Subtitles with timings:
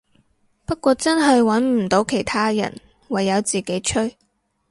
[0.65, 2.75] 不過真係穩唔到其他人，
[3.09, 4.17] 唯有自己吹